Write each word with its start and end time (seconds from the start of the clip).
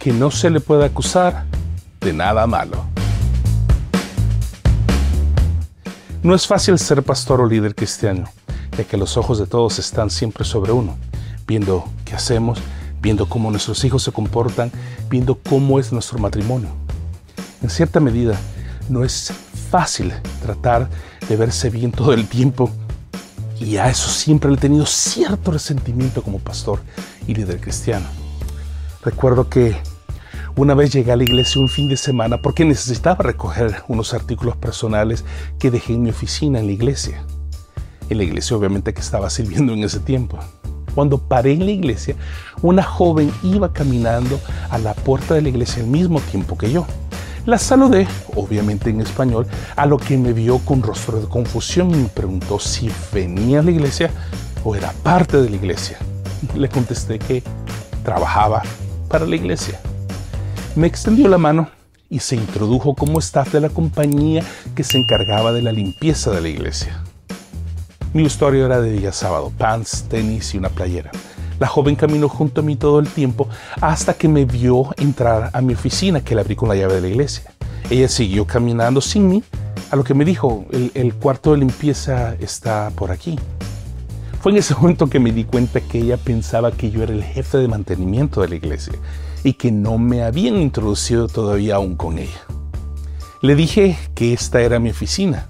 que 0.00 0.14
no 0.14 0.30
se 0.30 0.48
le 0.48 0.60
puede 0.60 0.86
acusar 0.86 1.44
de 2.00 2.14
nada 2.14 2.46
malo. 2.46 2.86
No 6.22 6.34
es 6.34 6.46
fácil 6.46 6.78
ser 6.78 7.02
pastor 7.02 7.42
o 7.42 7.46
líder 7.46 7.74
cristiano, 7.74 8.24
ya 8.78 8.84
que 8.84 8.96
los 8.96 9.18
ojos 9.18 9.38
de 9.38 9.46
todos 9.46 9.78
están 9.78 10.08
siempre 10.08 10.46
sobre 10.46 10.72
uno, 10.72 10.96
viendo 11.46 11.84
qué 12.06 12.14
hacemos, 12.14 12.58
viendo 13.02 13.28
cómo 13.28 13.50
nuestros 13.50 13.84
hijos 13.84 14.02
se 14.02 14.10
comportan, 14.10 14.72
viendo 15.10 15.34
cómo 15.34 15.78
es 15.78 15.92
nuestro 15.92 16.18
matrimonio. 16.18 16.70
En 17.62 17.68
cierta 17.68 18.00
medida, 18.00 18.40
no 18.88 19.04
es 19.04 19.34
fácil 19.70 20.14
tratar 20.42 20.88
de 21.28 21.36
verse 21.36 21.68
bien 21.68 21.92
todo 21.92 22.14
el 22.14 22.26
tiempo 22.26 22.70
y 23.60 23.76
a 23.76 23.90
eso 23.90 24.08
siempre 24.08 24.50
he 24.50 24.56
tenido 24.56 24.86
cierto 24.86 25.50
resentimiento 25.50 26.22
como 26.22 26.38
pastor 26.38 26.80
y 27.26 27.34
líder 27.34 27.60
cristiano. 27.60 28.06
Recuerdo 29.02 29.48
que 29.50 29.76
una 30.56 30.74
vez 30.74 30.92
llegué 30.92 31.12
a 31.12 31.16
la 31.16 31.22
iglesia 31.22 31.60
un 31.60 31.68
fin 31.68 31.88
de 31.88 31.96
semana 31.96 32.38
porque 32.38 32.64
necesitaba 32.64 33.22
recoger 33.22 33.82
unos 33.88 34.14
artículos 34.14 34.56
personales 34.56 35.24
que 35.58 35.70
dejé 35.70 35.94
en 35.94 36.02
mi 36.02 36.10
oficina 36.10 36.58
en 36.58 36.66
la 36.66 36.72
iglesia. 36.72 37.24
En 38.08 38.18
la 38.18 38.24
iglesia 38.24 38.56
obviamente 38.56 38.92
que 38.92 39.00
estaba 39.00 39.30
sirviendo 39.30 39.72
en 39.72 39.84
ese 39.84 40.00
tiempo. 40.00 40.38
Cuando 40.94 41.18
paré 41.18 41.52
en 41.52 41.64
la 41.64 41.70
iglesia, 41.70 42.16
una 42.62 42.82
joven 42.82 43.32
iba 43.42 43.72
caminando 43.72 44.40
a 44.70 44.78
la 44.78 44.94
puerta 44.94 45.34
de 45.34 45.42
la 45.42 45.48
iglesia 45.48 45.82
al 45.82 45.88
mismo 45.88 46.20
tiempo 46.20 46.58
que 46.58 46.72
yo. 46.72 46.86
La 47.46 47.56
saludé, 47.56 48.06
obviamente 48.34 48.90
en 48.90 49.00
español, 49.00 49.46
a 49.76 49.86
lo 49.86 49.96
que 49.96 50.18
me 50.18 50.32
vio 50.32 50.58
con 50.58 50.82
rostro 50.82 51.20
de 51.20 51.28
confusión 51.28 51.90
y 51.90 51.96
me 51.96 52.08
preguntó 52.08 52.58
si 52.58 52.90
venía 53.12 53.60
a 53.60 53.62
la 53.62 53.70
iglesia 53.70 54.10
o 54.64 54.74
era 54.74 54.92
parte 55.02 55.40
de 55.40 55.48
la 55.48 55.56
iglesia. 55.56 55.98
Le 56.54 56.68
contesté 56.68 57.18
que 57.18 57.42
trabajaba 58.04 58.62
para 59.08 59.26
la 59.26 59.36
iglesia. 59.36 59.80
Me 60.76 60.86
extendió 60.86 61.26
la 61.26 61.36
mano 61.36 61.68
y 62.08 62.20
se 62.20 62.36
introdujo 62.36 62.94
como 62.94 63.18
staff 63.18 63.52
de 63.52 63.60
la 63.60 63.70
compañía 63.70 64.44
que 64.76 64.84
se 64.84 64.98
encargaba 64.98 65.52
de 65.52 65.62
la 65.62 65.72
limpieza 65.72 66.30
de 66.30 66.40
la 66.40 66.48
iglesia. 66.48 67.02
Mi 68.12 68.22
vestuario 68.22 68.66
era 68.66 68.80
de 68.80 68.92
día 68.92 69.12
sábado, 69.12 69.52
pants, 69.58 70.04
tenis 70.08 70.54
y 70.54 70.58
una 70.58 70.68
playera. 70.68 71.10
La 71.58 71.66
joven 71.66 71.96
caminó 71.96 72.28
junto 72.28 72.60
a 72.60 72.64
mí 72.64 72.76
todo 72.76 73.00
el 73.00 73.08
tiempo 73.08 73.48
hasta 73.80 74.14
que 74.14 74.28
me 74.28 74.44
vio 74.44 74.94
entrar 74.96 75.50
a 75.52 75.60
mi 75.60 75.74
oficina 75.74 76.22
que 76.22 76.36
la 76.36 76.42
abrí 76.42 76.54
con 76.54 76.68
la 76.68 76.76
llave 76.76 76.94
de 76.94 77.00
la 77.00 77.08
iglesia. 77.08 77.52
Ella 77.90 78.08
siguió 78.08 78.46
caminando 78.46 79.00
sin 79.00 79.28
mí, 79.28 79.42
a 79.90 79.96
lo 79.96 80.04
que 80.04 80.14
me 80.14 80.24
dijo, 80.24 80.66
el, 80.70 80.92
el 80.94 81.14
cuarto 81.14 81.50
de 81.50 81.58
limpieza 81.58 82.36
está 82.36 82.90
por 82.94 83.10
aquí. 83.10 83.36
Fue 84.40 84.52
en 84.52 84.58
ese 84.58 84.74
momento 84.76 85.10
que 85.10 85.18
me 85.18 85.32
di 85.32 85.42
cuenta 85.42 85.80
que 85.80 85.98
ella 85.98 86.16
pensaba 86.16 86.70
que 86.70 86.92
yo 86.92 87.02
era 87.02 87.12
el 87.12 87.24
jefe 87.24 87.58
de 87.58 87.66
mantenimiento 87.66 88.40
de 88.40 88.48
la 88.48 88.54
iglesia 88.54 88.94
y 89.42 89.54
que 89.54 89.72
no 89.72 89.98
me 89.98 90.22
habían 90.22 90.56
introducido 90.56 91.28
todavía 91.28 91.76
aún 91.76 91.96
con 91.96 92.18
ella. 92.18 92.40
Le 93.42 93.54
dije 93.54 93.98
que 94.14 94.32
esta 94.32 94.60
era 94.60 94.78
mi 94.78 94.90
oficina 94.90 95.48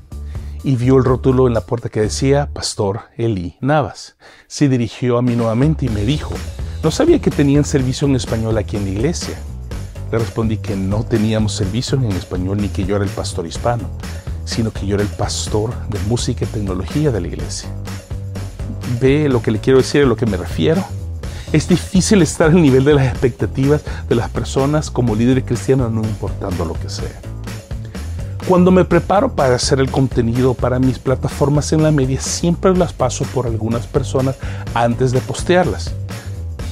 y 0.63 0.77
vio 0.77 0.97
el 0.97 1.05
rótulo 1.05 1.49
en 1.49 1.55
la 1.55 1.63
puerta 1.63 1.89
que 1.89 2.01
decía 2.01 2.51
Pastor 2.53 3.01
Eli 3.17 3.57
Navas. 3.61 4.17
Se 4.47 4.69
dirigió 4.69 5.19
a 5.19 5.23
mí 5.23 5.35
nuevamente 5.35 5.87
y 5.87 5.89
me 5.89 6.05
dijo, 6.05 6.35
no 6.83 6.91
sabía 6.91 7.21
que 7.21 7.31
tenían 7.31 7.65
servicio 7.65 8.07
en 8.07 8.17
español 8.17 8.59
aquí 8.59 8.77
en 8.77 8.85
la 8.85 8.91
iglesia. 8.91 9.39
Le 10.13 10.19
respondí 10.19 10.59
que 10.59 10.77
no 10.77 11.05
teníamos 11.05 11.53
servicio 11.55 11.99
en 11.99 12.13
español 12.13 12.59
ni 12.61 12.69
que 12.69 12.85
yo 12.85 12.97
era 12.97 13.05
el 13.05 13.11
pastor 13.11 13.47
hispano, 13.47 13.89
sino 14.45 14.73
que 14.73 14.87
yo 14.87 14.95
era 14.97 15.05
el 15.05 15.11
pastor 15.11 15.73
de 15.89 15.99
música 16.09 16.45
y 16.45 16.49
tecnología 16.49 17.11
de 17.11 17.21
la 17.21 17.29
iglesia. 17.29 17.71
¿Ve 19.01 19.29
lo 19.29 19.41
que 19.43 19.51
le 19.51 19.61
quiero 19.61 19.79
decir, 19.79 20.03
a 20.03 20.07
lo 20.07 20.17
que 20.17 20.27
me 20.27 20.37
refiero? 20.37 20.85
Es 21.53 21.67
difícil 21.67 22.23
estar 22.23 22.51
al 22.51 22.63
nivel 22.63 22.85
de 22.85 22.95
las 22.95 23.09
expectativas 23.09 23.83
de 24.09 24.15
las 24.15 24.31
personas 24.31 24.89
como 24.89 25.17
líder 25.17 25.45
cristiano, 25.45 25.91
no 25.91 26.03
importando 26.03 26.65
lo 26.65 26.75
que 26.75 26.89
sea. 26.89 27.21
Cuando 28.47 28.71
me 28.71 28.85
preparo 28.85 29.35
para 29.35 29.57
hacer 29.57 29.81
el 29.81 29.91
contenido 29.91 30.55
para 30.55 30.79
mis 30.79 31.01
plataformas 31.01 31.73
en 31.73 31.83
la 31.83 31.91
media, 31.91 32.21
siempre 32.21 32.77
las 32.77 32.93
paso 32.93 33.25
por 33.35 33.47
algunas 33.47 33.89
personas 33.89 34.37
antes 34.75 35.11
de 35.11 35.21
postearlas, 35.21 35.93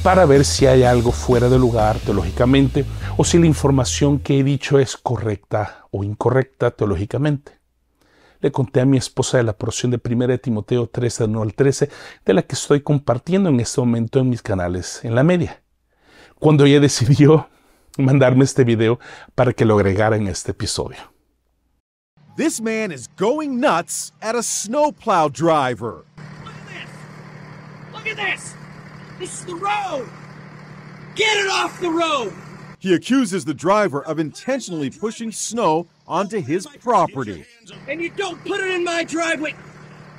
para 0.05 0.27
ver 0.27 0.45
si 0.45 0.67
hay 0.67 0.85
algo 0.85 1.11
fuera 1.11 1.49
de 1.49 1.59
lugar 1.59 1.99
teológicamente 1.99 2.85
o 3.17 3.25
si 3.25 3.39
la 3.39 3.47
información 3.47 4.21
que 4.21 4.39
he 4.39 4.45
dicho 4.45 4.79
es 4.79 4.97
correcta 4.97 5.87
o 5.91 6.05
incorrecta 6.05 6.71
teológicamente. 6.71 7.58
Le 8.41 8.53
conté 8.53 8.81
a 8.81 8.85
mi 8.85 8.97
esposa 8.97 9.39
de 9.39 9.43
la 9.43 9.53
porción 9.53 9.91
de 9.91 10.01
1 10.03 10.39
Timoteo 10.39 10.87
13, 10.87 11.25
1 11.25 11.43
al 11.43 11.55
13, 11.55 11.91
de 12.25 12.35
la 12.35 12.43
que 12.43 12.55
estoy 12.55 12.83
compartiendo 12.83 13.49
en 13.49 13.59
este 13.61 13.81
momento 13.81 14.21
en 14.21 14.29
mis 14.29 14.43
canales 14.43 15.05
en 15.05 15.15
la 15.15 15.25
media. 15.25 15.63
Cuando 16.39 16.65
ella 16.65 16.81
decidió 16.89 17.49
mandarme 17.97 18.45
este 18.45 18.65
video 18.65 19.01
para 19.35 19.53
que 19.53 19.65
lo 19.65 19.75
agregara 19.75 20.17
en 20.17 20.29
este 20.29 20.53
episodio. 20.53 20.99
This 22.37 22.61
man 22.61 22.93
is 22.93 23.09
going 23.17 23.59
nuts 23.59 24.13
at 24.23 24.37
a 24.37 24.43
snowplow 24.45 25.29
driver. 25.29 26.05
Look 26.45 26.55
at 26.55 26.67
this! 26.69 26.91
Look 27.93 28.07
at 28.07 28.17
this! 28.17 28.55
This 29.19 29.41
is 29.41 29.45
the 29.47 29.57
road! 29.57 30.09
Get 31.17 31.37
it 31.37 31.51
off 31.51 31.81
the 31.81 31.91
road! 31.91 32.33
He 32.79 32.95
accuses 32.95 33.45
the 33.45 33.55
driver 33.55 34.05
of 34.05 34.19
intentionally 34.19 34.91
pushing 34.91 35.33
snow 35.33 35.89
onto 36.07 36.41
his 36.41 36.67
property. 36.67 37.45
And 37.89 38.01
you 38.01 38.11
don't 38.11 38.43
put 38.45 38.61
it 38.61 38.71
in 38.71 38.85
my 38.85 39.03
driveway! 39.05 39.55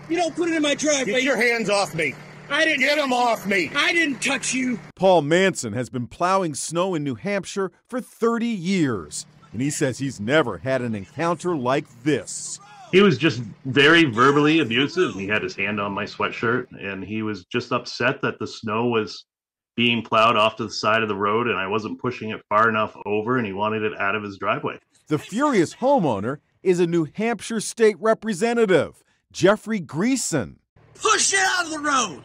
You 0.10 0.18
don't 0.18 0.36
put 0.36 0.50
it 0.50 0.56
in 0.56 0.62
my 0.62 0.76
driveway! 0.76 1.14
Get 1.14 1.24
your 1.24 1.38
hands 1.38 1.70
off 1.70 1.96
me. 1.96 2.14
I 2.50 2.66
didn't 2.66 2.82
Get 2.82 2.98
them 2.98 3.14
off 3.14 3.46
me. 3.46 3.72
I 3.76 3.94
didn't 3.94 4.22
touch 4.22 4.54
you! 4.54 4.80
Paul 4.96 5.22
Manson 5.22 5.74
has 5.74 5.90
been 5.90 6.08
plowing 6.08 6.54
snow 6.56 6.96
in 6.96 7.04
New 7.04 7.16
Hampshire 7.16 7.72
for 7.88 8.02
30 8.02 8.48
years, 8.48 9.26
and 9.54 9.62
he 9.62 9.70
says 9.70 10.00
he's 10.00 10.20
never 10.20 10.58
had 10.58 10.82
an 10.82 10.96
encounter 10.96 11.56
like 11.56 11.86
this. 12.04 12.60
he 12.92 13.02
was 13.02 13.18
just 13.18 13.42
very 13.66 14.04
verbally 14.04 14.60
abusive. 14.60 15.14
He 15.14 15.28
had 15.28 15.44
his 15.44 15.56
hand 15.56 15.80
on 15.80 15.92
my 15.94 16.06
sweatshirt 16.06 16.66
and 16.82 17.04
he 17.04 17.22
was 17.22 17.46
just 17.46 17.72
upset 17.72 18.22
that 18.24 18.40
the 18.40 18.48
snow 18.48 18.88
was 18.88 19.26
being 19.80 20.02
plowed 20.02 20.36
off 20.36 20.58
to 20.58 20.66
the 20.66 20.70
side 20.70 21.02
of 21.04 21.08
the 21.08 21.16
road 21.16 21.48
and 21.48 21.58
I 21.58 21.66
wasn't 21.66 22.02
pushing 22.02 22.32
it 22.32 22.42
far 22.50 22.68
enough 22.68 22.98
over 23.06 23.38
and 23.38 23.48
he 23.48 23.54
wanted 23.54 23.82
it 23.84 23.98
out 23.98 24.14
of 24.14 24.24
his 24.24 24.38
driveway. 24.38 24.78
The 25.08 25.18
furious 25.18 25.76
homeowner 25.76 26.40
is 26.62 26.82
a 26.82 26.86
New 26.86 27.08
Hampshire 27.14 27.62
state 27.62 27.96
representative, 27.98 29.06
Jeffrey 29.32 29.80
Greason. 29.80 30.58
Push 30.96 31.32
it 31.32 31.40
out 31.40 31.68
of 31.68 31.72
the 31.72 31.80
road! 31.80 32.24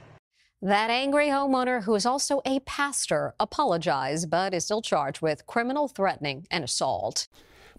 That 0.62 0.90
angry 0.90 1.28
homeowner, 1.28 1.84
who 1.84 1.94
is 1.94 2.04
also 2.04 2.42
a 2.44 2.58
pastor, 2.66 3.34
apologized 3.38 4.28
but 4.28 4.52
is 4.52 4.64
still 4.64 4.82
charged 4.82 5.22
with 5.22 5.46
criminal 5.46 5.86
threatening 5.86 6.48
and 6.50 6.64
assault. 6.64 7.28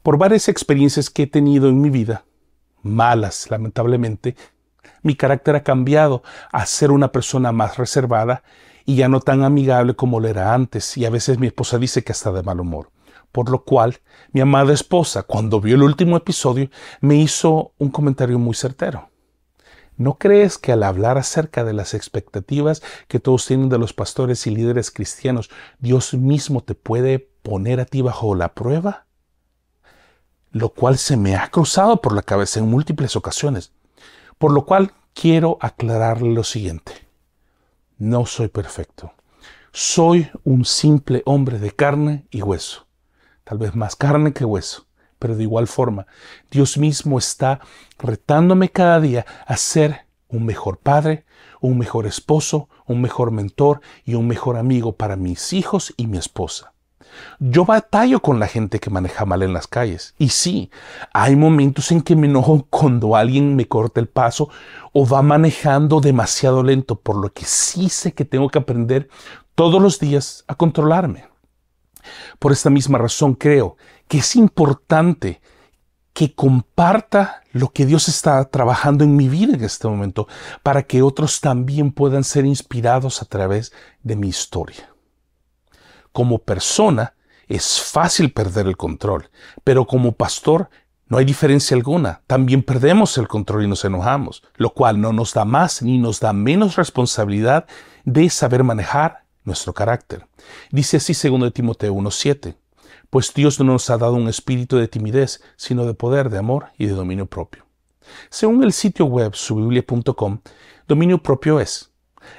Por 0.06 0.16
varias 0.16 0.48
experiencias 0.48 1.14
que 1.14 1.26
he 1.26 1.28
tenido 1.28 1.68
en 1.68 1.82
mi 1.82 1.90
vida, 1.90 2.24
malas 2.82 3.50
lamentablemente, 3.50 4.38
mi 5.04 5.16
carácter 5.16 5.58
ha 5.58 5.64
cambiado 5.64 6.24
a 6.54 6.66
ser 6.66 6.92
una 6.92 7.12
persona 7.12 7.52
más 7.52 7.76
reservada 7.76 8.42
y 8.86 8.96
ya 8.96 9.10
no 9.10 9.20
tan 9.20 9.44
amigable 9.44 9.96
como 9.96 10.20
lo 10.20 10.28
era 10.28 10.54
antes, 10.54 10.96
y 10.98 11.06
a 11.06 11.10
veces 11.10 11.40
mi 11.40 11.48
esposa 11.48 11.78
dice 11.78 12.04
que 12.04 12.12
está 12.12 12.32
de 12.32 12.44
mal 12.44 12.60
humor. 12.60 12.92
Por 13.32 13.50
lo 13.50 13.64
cual, 13.64 14.00
mi 14.32 14.42
amada 14.42 14.74
esposa, 14.74 15.24
cuando 15.24 15.60
vio 15.60 15.76
el 15.76 15.84
último 15.84 16.16
episodio, 16.16 16.70
me 17.02 17.16
hizo 17.16 17.74
un 17.78 17.90
comentario 17.90 18.40
muy 18.40 18.56
certero. 18.56 19.10
¿No 19.98 20.18
crees 20.18 20.58
que 20.58 20.72
al 20.72 20.84
hablar 20.84 21.18
acerca 21.18 21.64
de 21.64 21.74
las 21.74 21.94
expectativas 21.94 22.82
que 23.08 23.20
todos 23.20 23.46
tienen 23.46 23.70
de 23.70 23.78
los 23.78 23.94
pastores 23.94 24.46
y 24.46 24.52
líderes 24.52 24.92
cristianos, 24.92 25.50
Dios 25.80 26.14
mismo 26.14 26.62
te 26.62 26.76
puede 26.76 27.20
poner 27.20 27.80
a 27.80 27.86
ti 27.86 28.02
bajo 28.02 28.36
la 28.36 28.54
prueba? 28.54 29.06
Lo 30.52 30.70
cual 30.70 30.98
se 30.98 31.18
me 31.18 31.36
ha 31.36 31.50
cruzado 31.50 32.02
por 32.02 32.14
la 32.14 32.22
cabeza 32.22 32.60
en 32.60 32.70
múltiples 32.70 33.16
ocasiones. 33.16 33.72
Por 34.38 34.52
lo 34.52 34.66
cual 34.66 34.94
quiero 35.14 35.58
aclararle 35.62 36.34
lo 36.34 36.44
siguiente. 36.44 37.05
No 37.98 38.26
soy 38.26 38.48
perfecto. 38.50 39.14
Soy 39.72 40.30
un 40.44 40.66
simple 40.66 41.22
hombre 41.26 41.60
de 41.60 41.72
carne 41.72 42.26
y 42.30 42.42
hueso. 42.42 42.88
Tal 43.44 43.58
vez 43.58 43.76
más 43.76 43.96
carne 43.96 44.34
que 44.34 44.46
hueso 44.46 44.86
pero 45.26 45.36
de 45.36 45.42
igual 45.42 45.66
forma, 45.66 46.06
Dios 46.52 46.78
mismo 46.78 47.18
está 47.18 47.60
retándome 47.98 48.70
cada 48.70 49.00
día 49.00 49.26
a 49.48 49.58
ser 49.58 50.06
un 50.28 50.46
mejor 50.46 50.78
padre, 50.78 51.26
un 51.62 51.80
mejor 51.80 52.06
esposo, 52.06 52.70
un 52.86 53.02
mejor 53.02 53.32
mentor 53.32 53.82
y 54.04 54.14
un 54.14 54.28
mejor 54.28 54.56
amigo 54.56 54.98
para 54.98 55.16
mis 55.16 55.52
hijos 55.54 55.96
y 55.98 56.06
mi 56.06 56.20
esposa. 56.20 56.75
Yo 57.40 57.66
batallo 57.66 58.22
con 58.22 58.40
la 58.40 58.48
gente 58.48 58.80
que 58.80 58.90
maneja 58.90 59.26
mal 59.26 59.44
en 59.44 59.54
las 59.54 59.68
calles. 59.68 60.16
Y 60.18 60.30
sí, 60.30 60.72
hay 61.14 61.36
momentos 61.36 61.92
en 61.92 62.02
que 62.02 62.16
me 62.16 62.28
enojo 62.28 62.66
cuando 62.70 63.16
alguien 63.16 63.56
me 63.56 63.68
corta 63.68 64.00
el 64.00 64.08
paso 64.08 64.50
o 64.94 65.08
va 65.08 65.22
manejando 65.22 66.02
demasiado 66.02 66.64
lento, 66.64 67.00
por 67.00 67.18
lo 67.18 67.32
que 67.32 67.46
sí 67.46 67.90
sé 67.90 68.14
que 68.14 68.26
tengo 68.26 68.50
que 68.50 68.60
aprender 68.60 69.10
todos 69.56 69.82
los 69.82 70.00
días 70.00 70.44
a 70.48 70.56
controlarme. 70.56 71.28
Por 72.40 72.52
esta 72.52 72.70
misma 72.70 72.98
razón 72.98 73.34
creo 73.34 73.78
que 74.08 74.20
es 74.20 74.36
importante 74.36 75.42
que 76.14 76.34
comparta 76.34 77.42
lo 77.52 77.74
que 77.74 77.86
Dios 77.86 78.08
está 78.08 78.44
trabajando 78.46 79.04
en 79.04 79.18
mi 79.18 79.28
vida 79.28 79.54
en 79.54 79.64
este 79.64 79.88
momento 79.88 80.30
para 80.64 80.84
que 80.84 81.02
otros 81.02 81.42
también 81.42 81.92
puedan 81.92 82.24
ser 82.24 82.46
inspirados 82.46 83.22
a 83.22 83.26
través 83.26 83.74
de 84.02 84.16
mi 84.16 84.30
historia. 84.30 84.95
Como 86.16 86.40
persona, 86.40 87.14
es 87.46 87.82
fácil 87.82 88.32
perder 88.32 88.68
el 88.68 88.78
control, 88.78 89.30
pero 89.66 89.86
como 89.86 90.14
pastor 90.14 90.70
no 91.08 91.18
hay 91.18 91.26
diferencia 91.26 91.76
alguna. 91.76 92.22
También 92.26 92.64
perdemos 92.64 93.18
el 93.18 93.28
control 93.28 93.66
y 93.66 93.68
nos 93.68 93.84
enojamos, 93.84 94.42
lo 94.56 94.70
cual 94.70 95.02
no 95.02 95.12
nos 95.12 95.34
da 95.34 95.44
más 95.44 95.82
ni 95.82 95.98
nos 95.98 96.22
da 96.22 96.32
menos 96.32 96.78
responsabilidad 96.78 97.66
de 98.06 98.30
saber 98.30 98.64
manejar 98.64 99.26
nuestro 99.44 99.74
carácter. 99.74 100.26
Dice 100.72 100.96
así 100.96 101.12
2 101.12 101.52
Timoteo 101.52 101.94
1.7, 101.94 102.56
pues 103.10 103.34
Dios 103.34 103.60
no 103.60 103.74
nos 103.74 103.90
ha 103.90 103.98
dado 103.98 104.14
un 104.14 104.30
espíritu 104.30 104.78
de 104.78 104.88
timidez, 104.88 105.44
sino 105.58 105.86
de 105.86 105.96
poder, 105.96 106.30
de 106.30 106.38
amor 106.38 106.68
y 106.78 106.86
de 106.86 106.94
dominio 106.94 107.26
propio. 107.26 107.66
Según 108.30 108.64
el 108.64 108.72
sitio 108.72 109.04
web 109.08 109.36
subiblia.com, 109.36 110.40
dominio 110.88 111.22
propio 111.22 111.60
es 111.60 111.92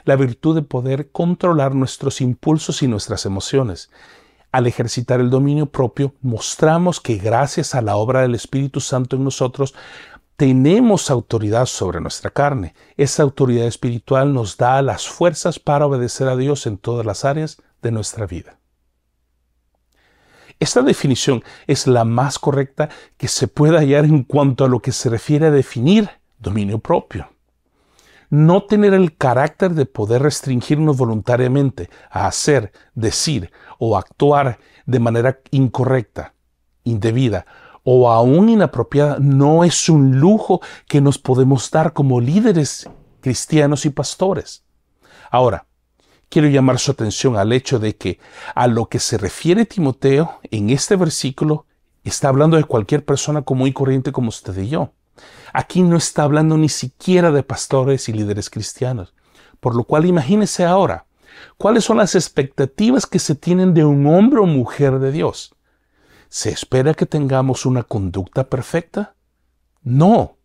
la 0.04 0.16
virtud 0.16 0.54
de 0.54 0.62
poder 0.62 1.10
controlar 1.10 1.74
nuestros 1.74 2.20
impulsos 2.20 2.82
y 2.82 2.88
nuestras 2.88 3.26
emociones, 3.26 3.90
al 4.52 4.66
ejercitar 4.66 5.20
el 5.20 5.28
dominio 5.28 5.66
propio, 5.66 6.14
mostramos 6.22 7.00
que 7.00 7.16
gracias 7.16 7.74
a 7.74 7.82
la 7.82 7.96
obra 7.96 8.22
del 8.22 8.34
Espíritu 8.34 8.80
Santo 8.80 9.16
en 9.16 9.24
nosotros, 9.24 9.74
tenemos 10.36 11.10
autoridad 11.10 11.66
sobre 11.66 12.00
nuestra 12.00 12.30
carne. 12.30 12.74
Esa 12.96 13.22
autoridad 13.22 13.66
espiritual 13.66 14.32
nos 14.32 14.56
da 14.56 14.80
las 14.82 15.08
fuerzas 15.08 15.58
para 15.58 15.86
obedecer 15.86 16.28
a 16.28 16.36
Dios 16.36 16.66
en 16.66 16.78
todas 16.78 17.04
las 17.04 17.24
áreas 17.24 17.62
de 17.82 17.90
nuestra 17.90 18.26
vida. 18.26 18.58
Esta 20.58 20.80
definición 20.80 21.44
es 21.66 21.86
la 21.86 22.04
más 22.04 22.38
correcta 22.38 22.88
que 23.18 23.28
se 23.28 23.48
pueda 23.48 23.80
hallar 23.80 24.06
en 24.06 24.22
cuanto 24.22 24.64
a 24.64 24.68
lo 24.68 24.80
que 24.80 24.92
se 24.92 25.10
refiere 25.10 25.46
a 25.46 25.50
definir 25.50 26.08
dominio 26.38 26.78
propio 26.78 27.28
no 28.31 28.64
tener 28.64 28.94
el 28.94 29.17
carácter 29.17 29.75
de 29.75 29.87
poder 29.87 30.23
restringirnos 30.23 30.96
voluntariamente 30.96 31.90
a 32.11 32.26
hacer, 32.26 32.73
decir 32.94 33.52
o 33.78 33.96
actuar 33.96 34.58
de 34.87 35.00
manera 35.00 35.40
incorrecta, 35.50 36.34
indebida 36.84 37.46
o 37.88 38.11
aún 38.11 38.49
inapropiada 38.49 39.19
no 39.20 39.62
es 39.62 39.88
un 39.88 40.19
lujo 40.19 40.61
que 40.88 41.00
nos 41.00 41.19
podemos 41.19 41.70
dar 41.70 41.93
como 41.93 42.20
líderes 42.20 42.90
cristianos 43.20 43.87
y 43.87 43.90
pastores. 43.90 44.64
Ahora, 45.31 45.67
quiero 46.28 46.49
llamar 46.49 46.81
su 46.81 46.90
atención 46.90 47.37
al 47.37 47.52
hecho 47.52 47.78
de 47.78 47.96
que 47.96 48.19
a 48.56 48.67
lo 48.67 48.88
que 48.88 48.99
se 48.99 49.19
refiere 49.19 49.67
Timoteo 49.67 50.40
en 50.50 50.70
este 50.70 50.96
versículo 50.96 51.67
está 52.02 52.28
hablando 52.28 52.56
de 52.56 52.64
cualquier 52.64 53.05
persona 53.05 53.43
común 53.43 53.69
y 53.69 53.73
corriente 53.73 54.11
como 54.11 54.31
usted 54.31 54.56
y 54.58 54.69
yo. 54.69 54.93
Aquí 55.52 55.82
no 55.82 55.96
está 55.96 56.22
hablando 56.22 56.56
ni 56.56 56.68
siquiera 56.68 57.30
de 57.30 57.42
pastores 57.42 58.08
y 58.08 58.12
líderes 58.12 58.50
cristianos. 58.50 59.14
Por 59.60 59.74
lo 59.74 59.84
cual 59.84 60.06
imagínese 60.06 60.64
ahora, 60.64 61.06
¿cuáles 61.56 61.84
son 61.84 61.98
las 61.98 62.14
expectativas 62.14 63.06
que 63.06 63.18
se 63.18 63.34
tienen 63.34 63.74
de 63.74 63.84
un 63.84 64.06
hombre 64.06 64.40
o 64.40 64.46
mujer 64.46 64.98
de 64.98 65.12
Dios? 65.12 65.54
¿Se 66.28 66.50
espera 66.50 66.94
que 66.94 67.06
tengamos 67.06 67.66
una 67.66 67.82
conducta 67.82 68.48
perfecta? 68.48 69.14
No, 69.82 70.38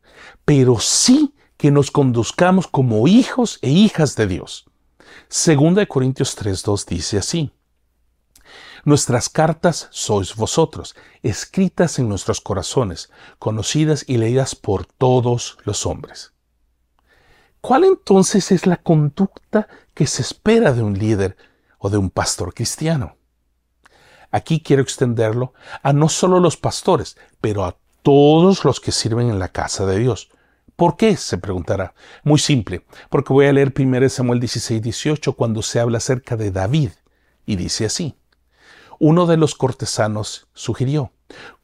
pero 0.46 0.80
sí 0.80 1.34
que 1.58 1.72
nos 1.72 1.92
conduzcamos 1.92 2.68
como 2.68 3.08
hijos 3.08 3.60
e 3.62 3.70
hijas 3.70 4.16
de 4.16 4.28
Dios. 4.28 4.66
Segunda 5.28 5.82
de 5.82 5.88
Corintios 5.88 6.38
3.2 6.38 6.86
dice 6.86 7.18
así. 7.18 7.52
Nuestras 8.84 9.30
cartas 9.30 9.88
sois 9.92 10.36
vosotros, 10.36 10.96
escritas 11.22 12.00
en 12.00 12.10
nuestros 12.10 12.42
corazones, 12.42 13.12
conocidas 13.38 14.04
y 14.08 14.18
leídas 14.18 14.56
por 14.56 14.86
todos 14.86 15.58
los 15.66 15.86
hombres. 15.86 16.34
¿Cuál 17.62 17.84
entonces 17.84 18.52
es 18.52 18.66
la 18.66 18.78
conducta 18.78 19.68
que 19.94 20.08
se 20.08 20.24
espera 20.24 20.74
de 20.74 20.82
un 20.82 20.98
líder 20.98 21.38
o 21.78 21.92
de 21.92 21.98
un 21.98 22.10
pastor 22.10 22.56
cristiano? 22.56 23.18
Aquí 24.32 24.62
quiero 24.62 24.82
extenderlo 24.82 25.54
a 25.84 25.94
no 25.94 26.10
solo 26.10 26.40
los 26.40 26.58
pastores, 26.58 27.18
pero 27.40 27.66
a 27.66 27.78
todos 28.02 28.66
los 28.66 28.80
que 28.80 28.92
sirven 28.92 29.30
en 29.30 29.38
la 29.38 29.50
casa 29.50 29.86
de 29.86 30.00
Dios. 30.00 30.32
¿Por 30.76 30.98
qué? 30.98 31.18
se 31.18 31.38
preguntará. 31.38 31.94
Muy 32.24 32.40
simple, 32.40 32.84
porque 33.12 33.34
voy 33.34 33.46
a 33.46 33.54
leer 33.54 33.72
1 33.78 34.10
Samuel 34.10 34.40
16, 34.40 34.82
18 34.82 35.34
cuando 35.34 35.62
se 35.62 35.80
habla 35.80 36.00
acerca 36.00 36.36
de 36.36 36.50
David, 36.50 36.92
y 37.46 37.58
dice 37.58 37.86
así. 37.86 38.16
Uno 39.04 39.26
de 39.26 39.36
los 39.36 39.56
cortesanos 39.56 40.48
sugirió, 40.54 41.12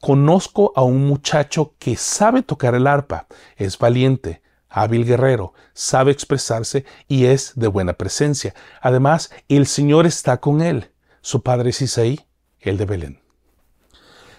conozco 0.01 0.73
a 0.75 0.81
un 0.81 1.05
muchacho 1.05 1.75
que 1.77 1.95
sabe 1.95 2.41
tocar 2.41 2.73
el 2.73 2.87
arpa, 2.87 3.27
es 3.57 3.77
valiente, 3.77 4.41
hábil 4.69 5.05
guerrero, 5.05 5.53
sabe 5.75 6.11
expresarse 6.11 6.83
y 7.07 7.25
es 7.25 7.51
de 7.53 7.67
buena 7.67 7.93
presencia. 7.93 8.55
Además, 8.81 9.29
el 9.49 9.67
Señor 9.67 10.07
está 10.07 10.37
con 10.37 10.63
él. 10.63 10.89
Su 11.21 11.43
padre 11.43 11.69
es 11.69 11.81
Isaí, 11.83 12.21
el 12.59 12.79
de 12.79 12.85
Belén. 12.85 13.19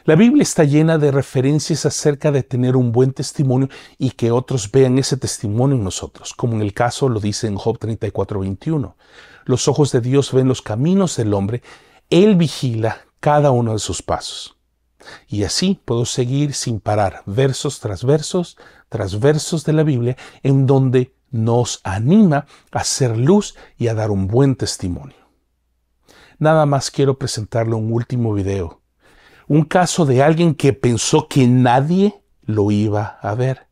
La 0.02 0.16
Biblia 0.16 0.42
está 0.42 0.64
llena 0.64 0.98
de 0.98 1.12
referencias 1.12 1.86
acerca 1.86 2.32
de 2.32 2.42
tener 2.42 2.74
un 2.74 2.90
buen 2.90 3.12
testimonio 3.12 3.68
y 3.96 4.10
que 4.10 4.32
otros 4.32 4.72
vean 4.72 4.98
ese 4.98 5.16
testimonio 5.16 5.76
en 5.76 5.84
nosotros, 5.84 6.34
como 6.34 6.54
en 6.54 6.62
el 6.62 6.74
caso 6.74 7.08
lo 7.08 7.20
dice 7.20 7.46
en 7.46 7.54
Job 7.54 7.78
34:21. 7.78 8.96
Los 9.44 9.68
ojos 9.68 9.92
de 9.92 10.00
Dios 10.00 10.32
ven 10.32 10.48
los 10.48 10.62
caminos 10.62 11.16
del 11.16 11.32
hombre 11.32 11.62
él 12.10 12.36
vigila 12.36 13.06
cada 13.20 13.50
uno 13.50 13.72
de 13.72 13.78
sus 13.78 14.02
pasos. 14.02 14.56
Y 15.26 15.44
así 15.44 15.80
puedo 15.84 16.04
seguir 16.04 16.54
sin 16.54 16.80
parar, 16.80 17.22
versos 17.26 17.80
tras 17.80 18.04
versos, 18.04 18.56
tras 18.88 19.20
versos 19.20 19.64
de 19.64 19.72
la 19.72 19.82
Biblia, 19.82 20.16
en 20.42 20.66
donde 20.66 21.14
nos 21.30 21.80
anima 21.84 22.46
a 22.72 22.78
hacer 22.78 23.16
luz 23.16 23.54
y 23.76 23.88
a 23.88 23.94
dar 23.94 24.10
un 24.10 24.26
buen 24.26 24.56
testimonio. 24.56 25.16
Nada 26.38 26.66
más 26.66 26.90
quiero 26.90 27.18
presentarle 27.18 27.74
un 27.74 27.92
último 27.92 28.32
video. 28.32 28.80
Un 29.46 29.64
caso 29.64 30.06
de 30.06 30.22
alguien 30.22 30.54
que 30.54 30.72
pensó 30.72 31.26
que 31.28 31.46
nadie 31.46 32.22
lo 32.42 32.70
iba 32.70 33.18
a 33.20 33.34
ver. 33.34 33.66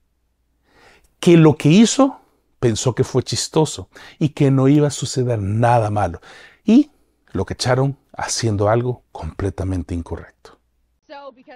Que 1.20 1.36
lo 1.36 1.56
que 1.56 1.68
hizo 1.68 2.20
pensó 2.58 2.94
que 2.94 3.04
fue 3.04 3.22
chistoso 3.22 3.88
y 4.18 4.30
que 4.30 4.50
no 4.50 4.68
iba 4.68 4.88
a 4.88 4.90
suceder 4.90 5.38
nada 5.38 5.90
malo. 5.90 6.20
Y 6.64 6.90
lo 7.32 7.44
que 7.44 7.54
echaron 7.54 7.96
haciendo 8.16 8.68
algo 8.68 9.02
completamente 9.12 9.94
incorrecto. 9.94 10.58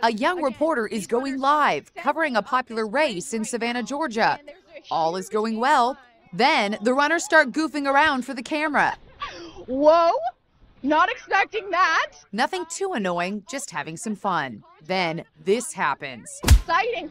A 0.02 0.12
young 0.12 0.42
reporter 0.42 0.86
is 0.86 1.06
going 1.06 1.38
live, 1.38 1.92
covering 1.94 2.36
a 2.36 2.42
popular 2.42 2.86
race 2.86 3.34
in 3.34 3.44
Savannah, 3.44 3.82
Georgia. 3.82 4.38
All 4.90 5.16
is 5.16 5.28
going 5.28 5.58
well. 5.58 5.96
Then 6.32 6.78
the 6.82 6.94
runners 6.94 7.24
start 7.24 7.50
goofing 7.50 7.86
around 7.86 8.24
for 8.24 8.34
the 8.34 8.42
camera. 8.42 8.96
Whoa! 9.66 10.12
Not 10.82 11.10
expecting 11.10 11.70
that. 11.70 12.12
Nothing 12.32 12.64
too 12.70 12.92
annoying, 12.92 13.42
just 13.50 13.70
having 13.70 13.96
some 13.96 14.16
fun. 14.16 14.62
Then 14.86 15.24
this 15.44 15.72
happens. 15.72 16.40
Exciting. 16.44 17.10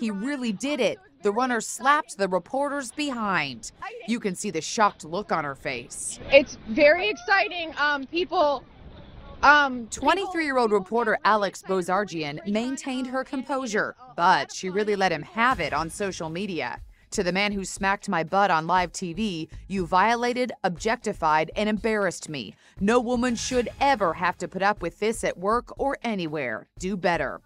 He 0.00 0.10
really 0.10 0.52
did 0.52 0.80
it. 0.80 0.98
The 1.22 1.30
runner 1.30 1.60
slapped 1.60 2.16
the 2.16 2.26
reporter's 2.26 2.90
behind. 2.90 3.70
You 4.08 4.18
can 4.18 4.34
see 4.34 4.50
the 4.50 4.62
shocked 4.62 5.04
look 5.04 5.30
on 5.30 5.44
her 5.44 5.54
face. 5.54 6.18
It's 6.32 6.56
very 6.70 7.10
exciting. 7.10 7.74
Um, 7.78 8.06
people. 8.06 8.64
Um, 9.42 9.86
23 9.88 10.44
year 10.46 10.56
old 10.56 10.72
reporter 10.72 11.18
Alex 11.24 11.62
Bozargian 11.62 12.40
maintained 12.46 13.08
her 13.08 13.24
composure, 13.24 13.94
but 14.16 14.50
she 14.50 14.70
really 14.70 14.96
let 14.96 15.12
him 15.12 15.22
have 15.22 15.60
it 15.60 15.74
on 15.74 15.90
social 15.90 16.30
media. 16.30 16.80
To 17.12 17.22
the 17.22 17.32
man 17.32 17.52
who 17.52 17.64
smacked 17.64 18.08
my 18.08 18.22
butt 18.24 18.50
on 18.50 18.66
live 18.66 18.92
TV, 18.92 19.48
you 19.68 19.84
violated, 19.84 20.52
objectified, 20.64 21.50
and 21.56 21.68
embarrassed 21.68 22.30
me. 22.30 22.54
No 22.80 23.00
woman 23.00 23.34
should 23.34 23.68
ever 23.80 24.14
have 24.14 24.38
to 24.38 24.48
put 24.48 24.62
up 24.62 24.80
with 24.80 24.98
this 25.00 25.24
at 25.24 25.36
work 25.36 25.78
or 25.78 25.98
anywhere. 26.02 26.68
Do 26.78 26.96
better. 26.96 27.40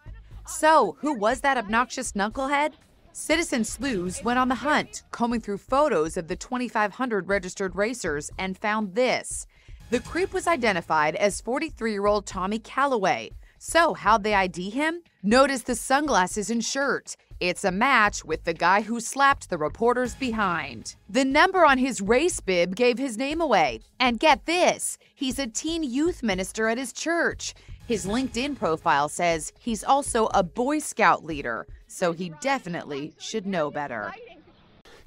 So, 0.47 0.97
who 1.01 1.15
was 1.15 1.41
that 1.41 1.57
obnoxious 1.57 2.13
knucklehead? 2.13 2.75
Citizen 3.13 3.65
Sleuths 3.65 4.23
went 4.25 4.39
on 4.39 4.49
the 4.49 4.57
hunt, 4.57 5.05
combing 5.11 5.41
through 5.41 5.59
photos 5.59 6.17
of 6.17 6.29
the 6.29 6.37
2,500 6.37 7.29
registered 7.29 7.77
racers, 7.77 8.31
and 8.39 8.59
found 8.59 8.95
this. 8.95 9.47
The 9.91 10.01
creep 10.01 10.33
was 10.33 10.47
identified 10.47 11.15
as 11.17 11.41
43 11.41 11.93
year 11.93 12.07
old 12.07 12.27
Tommy 12.27 12.59
Calloway. 12.59 13.31
So, 13.59 13.95
how'd 13.95 14.25
they 14.25 14.35
ID 14.35 14.71
him? 14.71 15.03
Notice 15.23 15.63
the 15.63 15.75
sunglasses 15.75 16.51
and 16.51 16.63
shirt. 16.63 17.17
It's 17.41 17.65
a 17.65 17.71
match 17.71 18.25
with 18.25 18.45
the 18.45 18.53
guy 18.53 18.83
who 18.83 19.01
slapped 19.01 19.49
the 19.49 19.59
reporters 19.59 20.15
behind. 20.15 20.97
The 21.09 21.25
number 21.25 21.65
on 21.65 21.79
his 21.79 22.01
race 22.01 22.41
bib 22.41 22.77
gave 22.77 22.99
his 22.99 23.17
name 23.17 23.41
away. 23.41 23.81
And 23.99 24.21
get 24.21 24.47
this 24.47 24.99
he's 25.15 25.39
a 25.39 25.47
teen 25.47 25.83
youth 25.83 26.23
minister 26.23 26.69
at 26.69 26.79
his 26.79 26.93
church. 26.93 27.55
His 27.87 28.07
LinkedIn 28.07 28.57
profile 28.59 29.11
says 29.11 29.53
he's 29.59 29.85
also 29.85 30.29
a 30.33 30.43
Boy 30.43 30.79
Scout 30.79 31.23
leader, 31.23 31.67
so 31.87 32.13
he 32.15 32.33
definitely 32.41 33.13
should 33.19 33.45
know 33.45 33.71
better. 33.71 34.11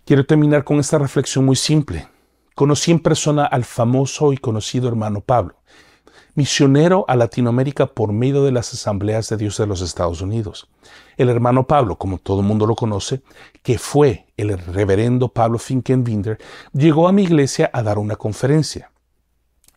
Quiero 0.05 0.23
terminar 0.23 0.63
con 0.63 0.79
esta 0.79 0.99
reflexión 0.99 1.43
muy 1.43 1.55
simple. 1.55 2.07
Conocí 2.53 2.91
en 2.91 2.99
persona 2.99 3.45
al 3.45 3.65
famoso 3.65 4.31
y 4.31 4.37
conocido 4.37 4.87
hermano 4.87 5.21
Pablo, 5.21 5.55
misionero 6.35 7.03
a 7.07 7.15
Latinoamérica 7.15 7.87
por 7.87 8.13
medio 8.13 8.43
de 8.43 8.51
las 8.51 8.71
Asambleas 8.71 9.27
de 9.29 9.37
Dios 9.37 9.57
de 9.57 9.65
los 9.65 9.81
Estados 9.81 10.21
Unidos. 10.21 10.69
El 11.17 11.29
hermano 11.29 11.65
Pablo, 11.65 11.97
como 11.97 12.19
todo 12.19 12.41
el 12.41 12.45
mundo 12.45 12.67
lo 12.67 12.75
conoce, 12.75 13.21
que 13.63 13.79
fue 13.79 14.27
el 14.37 14.55
reverendo 14.55 15.29
Pablo 15.29 15.57
Finkenbinder, 15.57 16.37
llegó 16.73 17.07
a 17.07 17.11
mi 17.11 17.23
iglesia 17.23 17.71
a 17.73 17.81
dar 17.81 17.97
una 17.97 18.15
conferencia. 18.17 18.91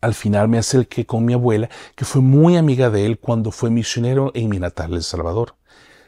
Al 0.01 0.15
final 0.15 0.49
me 0.49 0.59
acerqué 0.59 1.05
con 1.05 1.27
mi 1.27 1.35
abuela, 1.35 1.69
que 1.95 2.07
fue 2.07 2.23
muy 2.23 2.57
amiga 2.57 2.89
de 2.89 3.05
él 3.05 3.19
cuando 3.19 3.51
fue 3.51 3.71
misionero 3.71 4.31
en 4.35 4.49
mi 4.49 4.59
natal 4.59 4.95
El 4.95 5.03
Salvador. 5.03 5.57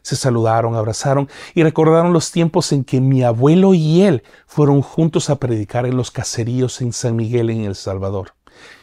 Se 0.01 0.17
saludaron, 0.17 0.75
abrazaron 0.75 1.29
y 1.55 1.63
recordaron 1.63 2.13
los 2.13 2.33
tiempos 2.33 2.73
en 2.73 2.85
que 2.85 3.01
mi 3.01 3.23
abuelo 3.23 3.75
y 3.75 4.03
él 4.03 4.23
fueron 4.47 4.81
juntos 4.81 5.29
a 5.31 5.37
predicar 5.37 5.85
en 5.87 5.97
los 5.97 6.11
caseríos 6.11 6.81
en 6.81 6.93
San 6.93 7.17
Miguel 7.17 7.51
en 7.51 7.65
El 7.65 7.75
Salvador. 7.75 8.35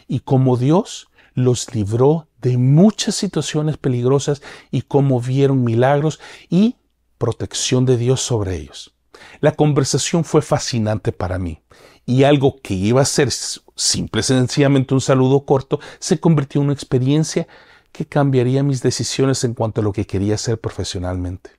Y 0.07 0.19
como 0.21 0.57
Dios 0.57 1.09
los 1.33 1.73
libró 1.73 2.27
de 2.39 2.57
muchas 2.57 3.15
situaciones 3.15 3.77
peligrosas 3.77 4.41
y 4.71 4.83
cómo 4.83 5.19
vieron 5.19 5.63
milagros 5.63 6.19
y 6.49 6.77
protección 7.17 7.85
de 7.85 7.97
Dios 7.97 8.21
sobre 8.21 8.55
ellos. 8.55 8.95
La 9.41 9.53
conversación 9.53 10.23
fue 10.23 10.41
fascinante 10.41 11.11
para 11.11 11.39
mí 11.39 11.61
y 12.09 12.23
algo 12.23 12.59
que 12.59 12.73
iba 12.73 13.01
a 13.01 13.05
ser 13.05 13.29
simple, 13.29 14.23
sencillamente 14.23 14.95
un 14.95 14.99
saludo 14.99 15.45
corto, 15.45 15.79
se 15.99 16.19
convirtió 16.19 16.59
en 16.59 16.65
una 16.65 16.73
experiencia 16.73 17.47
que 17.91 18.07
cambiaría 18.07 18.63
mis 18.63 18.81
decisiones 18.81 19.43
en 19.43 19.53
cuanto 19.53 19.81
a 19.81 19.83
lo 19.83 19.93
que 19.93 20.07
quería 20.07 20.33
hacer 20.33 20.59
profesionalmente. 20.59 21.51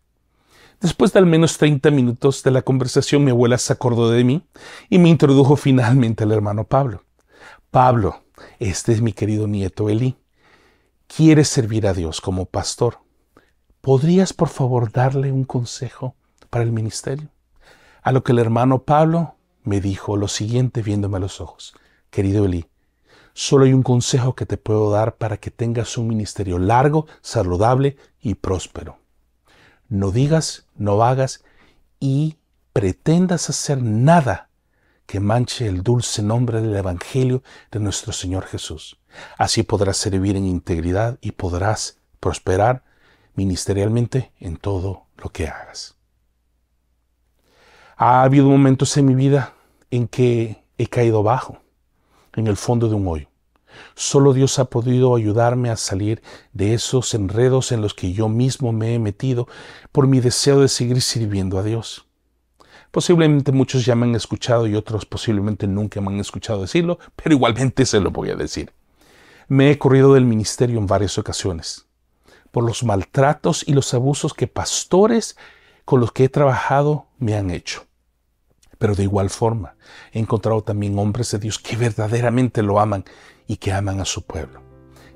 Después 0.81 1.13
de 1.13 1.21
al 1.21 1.27
menos 1.27 1.57
30 1.57 1.93
minutos 1.93 2.43
de 2.43 2.51
la 2.51 2.63
conversación, 2.63 3.23
mi 3.23 3.31
abuela 3.31 3.59
se 3.59 3.73
acordó 3.73 4.11
de 4.11 4.25
mí 4.25 4.43
y 4.89 4.99
me 4.99 5.09
introdujo 5.09 5.55
finalmente 5.55 6.25
al 6.25 6.33
hermano 6.33 6.65
Pablo. 6.65 7.05
Pablo, 7.71 8.25
este 8.59 8.91
es 8.91 9.01
mi 9.01 9.13
querido 9.13 9.47
nieto 9.47 9.89
Eli. 9.89 10.17
Quiere 11.07 11.45
servir 11.45 11.87
a 11.87 11.95
Dios 11.95 12.21
como 12.21 12.47
pastor. 12.47 12.99
¿Podrías 13.81 14.33
por 14.33 14.49
favor 14.49 14.91
darle 14.91 15.31
un 15.31 15.45
consejo 15.45 16.17
para 16.51 16.65
el 16.65 16.73
ministerio? 16.73 17.29
A 18.03 18.11
lo 18.11 18.25
que 18.25 18.33
el 18.33 18.41
hermano 18.41 18.83
Pablo 18.83 19.37
me 19.63 19.81
dijo 19.81 20.17
lo 20.17 20.29
siguiente 20.29 20.83
viéndome 20.83 21.19
a 21.19 21.21
los 21.21 21.41
ojos. 21.41 21.75
Querido 22.11 22.45
Eli, 22.45 22.67
solo 23.33 23.65
hay 23.65 23.73
un 23.73 23.83
consejo 23.83 24.35
que 24.35 24.47
te 24.47 24.57
puedo 24.57 24.91
dar 24.91 25.17
para 25.17 25.37
que 25.37 25.51
tengas 25.51 25.97
un 25.99 26.09
ministerio 26.09 26.59
largo, 26.59 27.07
saludable 27.21 27.97
y 28.21 28.35
próspero. 28.35 28.99
No 29.89 30.11
digas, 30.11 30.67
no 30.77 31.03
hagas 31.03 31.43
y 31.99 32.37
pretendas 32.73 33.51
hacer 33.51 33.83
nada 33.83 34.49
que 35.07 35.21
manche 35.21 35.67
el 35.67 35.83
dulce 35.83 36.23
nombre 36.23 36.61
del 36.61 36.77
Evangelio 36.77 37.43
de 37.73 37.81
nuestro 37.81 38.13
Señor 38.13 38.45
Jesús. 38.45 39.01
Así 39.37 39.65
podrás 39.65 39.97
servir 39.97 40.37
en 40.37 40.47
integridad 40.47 41.19
y 41.21 41.33
podrás 41.33 41.99
prosperar 42.21 42.85
ministerialmente 43.35 44.33
en 44.39 44.57
todo 44.57 45.07
lo 45.17 45.31
que 45.31 45.49
hagas. 45.49 46.00
Ha 48.03 48.23
habido 48.23 48.47
momentos 48.47 48.97
en 48.97 49.05
mi 49.05 49.15
vida 49.15 49.53
en 49.91 50.09
que 50.09 50.65
he 50.79 50.87
caído 50.87 51.23
bajo, 51.23 51.59
en 52.35 52.47
el 52.47 52.57
fondo 52.57 52.89
de 52.89 52.95
un 52.95 53.07
hoyo. 53.07 53.29
Solo 53.95 54.33
Dios 54.33 54.59
ha 54.59 54.65
podido 54.65 55.15
ayudarme 55.15 55.69
a 55.69 55.77
salir 55.77 56.23
de 56.55 56.73
esos 56.73 57.13
enredos 57.13 57.73
en 57.73 57.83
los 57.83 57.93
que 57.93 58.15
yo 58.15 58.31
mismo 58.31 58.73
me 58.73 58.95
he 58.95 58.99
metido 58.99 59.49
por 59.93 60.07
mi 60.07 60.21
deseo 60.21 60.63
de 60.63 60.69
seguir 60.69 61.03
sirviendo 61.03 61.59
a 61.59 61.63
Dios. 61.63 62.07
Posiblemente 62.91 63.53
muchos 63.53 63.85
ya 63.85 63.95
me 63.95 64.07
han 64.07 64.15
escuchado 64.15 64.67
y 64.67 64.77
otros 64.77 65.05
posiblemente 65.05 65.67
nunca 65.67 66.01
me 66.01 66.09
han 66.09 66.21
escuchado 66.21 66.63
decirlo, 66.63 66.99
pero 67.17 67.35
igualmente 67.35 67.85
se 67.85 68.01
lo 68.01 68.11
voy 68.11 68.31
a 68.31 68.35
decir. 68.35 68.73
Me 69.47 69.71
he 69.71 69.79
corrido 69.79 70.15
del 70.15 70.25
ministerio 70.25 70.79
en 70.79 70.87
varias 70.87 71.19
ocasiones 71.19 71.87
por 72.51 72.65
los 72.65 72.83
maltratos 72.83 73.63
y 73.69 73.75
los 73.75 73.93
abusos 73.93 74.33
que 74.33 74.47
pastores 74.47 75.37
con 75.85 76.01
los 76.01 76.13
que 76.13 76.25
he 76.25 76.29
trabajado 76.31 77.05
me 77.19 77.37
han 77.37 77.51
hecho. 77.51 77.90
Pero 78.81 78.95
de 78.95 79.03
igual 79.03 79.29
forma, 79.29 79.77
he 80.11 80.19
encontrado 80.19 80.63
también 80.63 80.99
hombres 80.99 81.31
de 81.33 81.39
Dios 81.39 81.59
que 81.59 81.77
verdaderamente 81.77 82.63
lo 82.63 82.81
aman 82.81 83.05
y 83.47 83.59
que 83.59 83.75
aman 83.75 84.01
a 84.01 84.07
su 84.07 84.23
pueblo. 84.23 84.63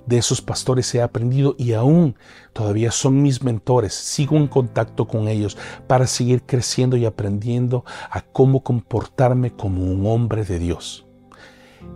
De 0.04 0.18
esos 0.18 0.42
pastores 0.42 0.94
he 0.94 1.00
aprendido 1.00 1.54
y 1.56 1.72
aún 1.72 2.14
todavía 2.52 2.90
son 2.90 3.22
mis 3.22 3.42
mentores. 3.42 3.94
Sigo 3.94 4.36
en 4.36 4.48
contacto 4.48 5.08
con 5.08 5.28
ellos 5.28 5.56
para 5.86 6.06
seguir 6.06 6.42
creciendo 6.42 6.98
y 6.98 7.06
aprendiendo 7.06 7.86
a 8.10 8.20
cómo 8.20 8.62
comportarme 8.62 9.50
como 9.50 9.82
un 9.82 10.06
hombre 10.06 10.44
de 10.44 10.58
Dios. 10.58 11.06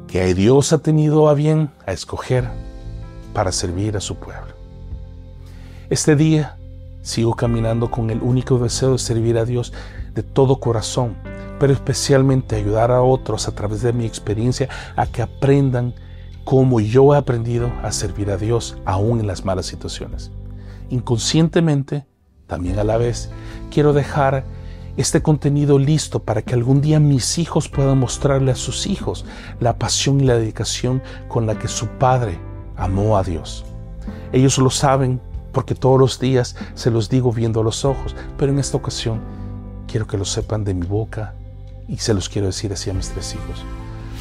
Que 0.06 0.32
Dios 0.32 0.72
ha 0.72 0.78
tenido 0.78 1.28
a 1.28 1.34
bien 1.34 1.70
a 1.86 1.92
escoger 1.92 2.48
para 3.34 3.52
servir 3.52 3.94
a 3.94 4.00
su 4.00 4.16
pueblo. 4.16 4.54
Este 5.90 6.16
día 6.16 6.56
sigo 7.02 7.34
caminando 7.34 7.90
con 7.90 8.08
el 8.08 8.22
único 8.22 8.58
deseo 8.58 8.92
de 8.92 8.98
servir 8.98 9.36
a 9.36 9.44
Dios 9.44 9.74
de 10.14 10.22
todo 10.22 10.60
corazón, 10.60 11.14
pero 11.58 11.72
especialmente 11.72 12.56
ayudar 12.56 12.90
a 12.90 13.02
otros 13.02 13.48
a 13.48 13.54
través 13.54 13.82
de 13.82 13.92
mi 13.92 14.06
experiencia 14.06 14.68
a 14.96 15.06
que 15.06 15.22
aprendan 15.22 15.94
como 16.44 16.80
yo 16.80 17.14
he 17.14 17.18
aprendido 17.18 17.70
a 17.82 17.92
servir 17.92 18.30
a 18.30 18.36
Dios 18.36 18.78
aún 18.84 19.20
en 19.20 19.26
las 19.26 19.44
malas 19.44 19.66
situaciones. 19.66 20.30
Inconscientemente, 20.88 22.06
también 22.46 22.78
a 22.78 22.84
la 22.84 22.96
vez, 22.96 23.30
quiero 23.70 23.92
dejar 23.92 24.44
este 24.96 25.22
contenido 25.22 25.78
listo 25.78 26.20
para 26.20 26.42
que 26.42 26.54
algún 26.54 26.80
día 26.80 26.98
mis 26.98 27.38
hijos 27.38 27.68
puedan 27.68 27.98
mostrarle 27.98 28.50
a 28.50 28.56
sus 28.56 28.86
hijos 28.86 29.26
la 29.60 29.78
pasión 29.78 30.20
y 30.20 30.24
la 30.24 30.36
dedicación 30.36 31.02
con 31.28 31.46
la 31.46 31.58
que 31.58 31.68
su 31.68 31.86
padre 31.86 32.38
amó 32.76 33.16
a 33.16 33.22
Dios. 33.22 33.64
Ellos 34.32 34.58
lo 34.58 34.70
saben 34.70 35.20
porque 35.52 35.74
todos 35.74 36.00
los 36.00 36.18
días 36.18 36.56
se 36.74 36.90
los 36.90 37.08
digo 37.08 37.32
viendo 37.32 37.60
a 37.60 37.64
los 37.64 37.84
ojos, 37.84 38.16
pero 38.36 38.52
en 38.52 38.58
esta 38.58 38.76
ocasión 38.76 39.20
quiero 39.86 40.06
que 40.06 40.18
lo 40.18 40.24
sepan 40.24 40.64
de 40.64 40.74
mi 40.74 40.86
boca 40.86 41.34
y 41.88 41.96
se 41.96 42.14
los 42.14 42.28
quiero 42.28 42.46
decir 42.46 42.72
así 42.72 42.90
a 42.90 42.94
mis 42.94 43.08
tres 43.08 43.34
hijos. 43.34 43.64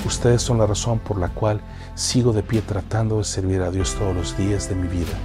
Ustedes 0.05 0.41
son 0.41 0.57
la 0.57 0.67
razón 0.67 0.99
por 0.99 1.19
la 1.19 1.29
cual 1.29 1.59
sigo 1.95 2.31
de 2.31 2.43
pie 2.43 2.61
tratando 2.61 3.17
de 3.17 3.23
servir 3.25 3.61
a 3.61 3.71
Dios 3.71 3.95
todos 3.95 4.15
los 4.15 4.37
días 4.37 4.69
de 4.69 4.75
mi 4.75 4.87
vida, 4.87 5.17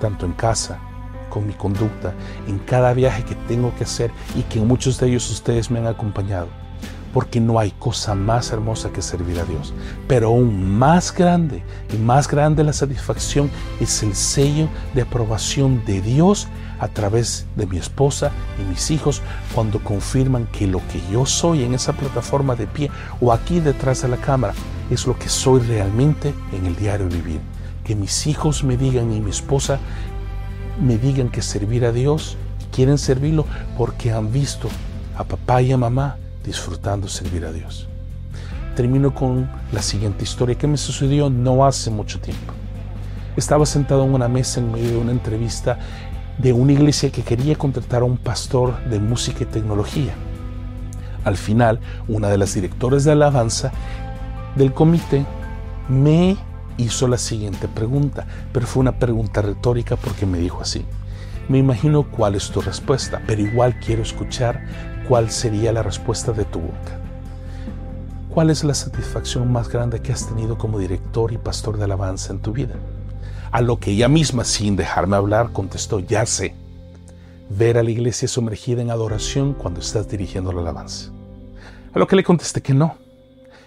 tanto 0.00 0.26
en 0.26 0.32
casa, 0.32 0.78
con 1.28 1.46
mi 1.46 1.54
conducta, 1.54 2.14
en 2.46 2.58
cada 2.58 2.92
viaje 2.92 3.24
que 3.24 3.34
tengo 3.34 3.74
que 3.74 3.84
hacer 3.84 4.10
y 4.36 4.42
que 4.42 4.60
muchos 4.60 5.00
de 5.00 5.08
ellos 5.08 5.30
ustedes 5.30 5.70
me 5.70 5.78
han 5.78 5.86
acompañado, 5.86 6.48
porque 7.14 7.40
no 7.40 7.58
hay 7.58 7.70
cosa 7.72 8.14
más 8.14 8.52
hermosa 8.52 8.90
que 8.92 9.00
servir 9.00 9.40
a 9.40 9.44
Dios. 9.44 9.72
Pero 10.06 10.28
aún 10.28 10.78
más 10.78 11.12
grande 11.12 11.64
y 11.92 11.96
más 11.96 12.28
grande 12.28 12.62
la 12.62 12.74
satisfacción 12.74 13.50
es 13.80 14.02
el 14.02 14.14
sello 14.14 14.68
de 14.94 15.02
aprobación 15.02 15.82
de 15.86 16.02
Dios 16.02 16.48
a 16.82 16.88
través 16.88 17.46
de 17.54 17.64
mi 17.68 17.78
esposa 17.78 18.32
y 18.60 18.68
mis 18.68 18.90
hijos 18.90 19.22
cuando 19.54 19.78
confirman 19.78 20.46
que 20.46 20.66
lo 20.66 20.80
que 20.88 21.00
yo 21.12 21.24
soy 21.24 21.62
en 21.62 21.74
esa 21.74 21.92
plataforma 21.92 22.56
de 22.56 22.66
pie 22.66 22.90
o 23.20 23.32
aquí 23.32 23.60
detrás 23.60 24.02
de 24.02 24.08
la 24.08 24.16
cámara 24.16 24.52
es 24.90 25.06
lo 25.06 25.16
que 25.16 25.28
soy 25.28 25.60
realmente 25.60 26.34
en 26.52 26.66
el 26.66 26.74
diario 26.74 27.08
vivir. 27.08 27.40
Que 27.84 27.94
mis 27.94 28.26
hijos 28.26 28.64
me 28.64 28.76
digan 28.76 29.12
y 29.12 29.20
mi 29.20 29.30
esposa 29.30 29.78
me 30.80 30.98
digan 30.98 31.28
que 31.28 31.40
servir 31.40 31.84
a 31.84 31.92
Dios 31.92 32.36
quieren 32.72 32.98
servirlo 32.98 33.46
porque 33.78 34.10
han 34.10 34.32
visto 34.32 34.68
a 35.16 35.22
papá 35.22 35.62
y 35.62 35.70
a 35.70 35.76
mamá 35.76 36.16
disfrutando 36.44 37.06
servir 37.06 37.44
a 37.44 37.52
Dios. 37.52 37.86
Termino 38.74 39.14
con 39.14 39.48
la 39.70 39.82
siguiente 39.82 40.24
historia 40.24 40.56
que 40.56 40.66
me 40.66 40.78
sucedió 40.78 41.30
no 41.30 41.64
hace 41.64 41.90
mucho 41.90 42.18
tiempo. 42.18 42.54
Estaba 43.36 43.66
sentado 43.66 44.04
en 44.04 44.14
una 44.14 44.26
mesa 44.28 44.58
en 44.58 44.72
medio 44.72 44.90
de 44.90 44.96
una 44.96 45.12
entrevista 45.12 45.78
de 46.38 46.52
una 46.52 46.72
iglesia 46.72 47.10
que 47.10 47.22
quería 47.22 47.56
contratar 47.56 48.02
a 48.02 48.06
un 48.06 48.16
pastor 48.16 48.82
de 48.84 48.98
música 48.98 49.44
y 49.44 49.46
tecnología. 49.46 50.14
Al 51.24 51.36
final, 51.36 51.80
una 52.08 52.28
de 52.28 52.38
las 52.38 52.54
directoras 52.54 53.04
de 53.04 53.12
alabanza 53.12 53.72
del 54.56 54.72
comité 54.72 55.24
me 55.88 56.36
hizo 56.78 57.06
la 57.06 57.18
siguiente 57.18 57.68
pregunta, 57.68 58.26
pero 58.52 58.66
fue 58.66 58.80
una 58.80 58.98
pregunta 58.98 59.42
retórica 59.42 59.96
porque 59.96 60.26
me 60.26 60.38
dijo 60.38 60.60
así. 60.60 60.84
Me 61.48 61.58
imagino 61.58 62.04
cuál 62.04 62.34
es 62.34 62.50
tu 62.50 62.60
respuesta, 62.60 63.20
pero 63.26 63.42
igual 63.42 63.78
quiero 63.80 64.02
escuchar 64.02 64.64
cuál 65.08 65.30
sería 65.30 65.72
la 65.72 65.82
respuesta 65.82 66.32
de 66.32 66.44
tu 66.44 66.60
boca. 66.60 66.98
¿Cuál 68.30 68.50
es 68.50 68.64
la 68.64 68.74
satisfacción 68.74 69.52
más 69.52 69.68
grande 69.68 70.00
que 70.00 70.12
has 70.12 70.26
tenido 70.26 70.56
como 70.56 70.78
director 70.78 71.32
y 71.32 71.38
pastor 71.38 71.76
de 71.76 71.84
alabanza 71.84 72.32
en 72.32 72.38
tu 72.38 72.52
vida? 72.52 72.74
A 73.52 73.60
lo 73.60 73.78
que 73.78 73.90
ella 73.90 74.08
misma, 74.08 74.44
sin 74.44 74.76
dejarme 74.76 75.14
hablar, 75.14 75.52
contestó, 75.52 76.00
ya 76.00 76.24
sé, 76.24 76.54
ver 77.50 77.76
a 77.76 77.82
la 77.82 77.90
iglesia 77.90 78.26
sumergida 78.26 78.80
en 78.80 78.90
adoración 78.90 79.52
cuando 79.52 79.80
estás 79.80 80.08
dirigiendo 80.08 80.52
la 80.52 80.62
alabanza. 80.62 81.12
A 81.92 81.98
lo 81.98 82.06
que 82.06 82.16
le 82.16 82.24
contesté 82.24 82.62
que 82.62 82.72
no, 82.72 82.96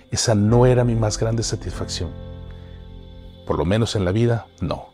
esa 0.10 0.34
no 0.34 0.66
era 0.66 0.84
mi 0.84 0.96
más 0.96 1.20
grande 1.20 1.44
satisfacción. 1.44 2.10
Por 3.46 3.60
lo 3.60 3.66
menos 3.66 3.96
en 3.96 4.06
la 4.06 4.12
vida, 4.12 4.48
no, 4.60 4.88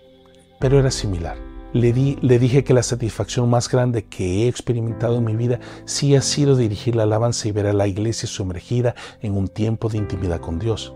pero 0.59 0.77
era 0.77 0.91
similar. 0.91 1.37
Le, 1.71 1.93
di, 1.93 2.17
le 2.21 2.37
dije 2.37 2.65
que 2.65 2.73
la 2.73 2.83
satisfacción 2.83 3.49
más 3.49 3.69
grande 3.69 4.03
que 4.03 4.43
he 4.43 4.47
experimentado 4.49 5.19
en 5.19 5.23
mi 5.23 5.37
vida 5.37 5.61
sí 5.85 6.17
ha 6.17 6.21
sido 6.21 6.57
dirigir 6.57 6.97
la 6.97 7.03
alabanza 7.03 7.47
y 7.47 7.53
ver 7.53 7.67
a 7.67 7.73
la 7.73 7.87
iglesia 7.87 8.27
sumergida 8.27 8.93
en 9.21 9.37
un 9.37 9.47
tiempo 9.47 9.87
de 9.87 9.99
intimidad 9.99 10.41
con 10.41 10.59
Dios. 10.59 10.93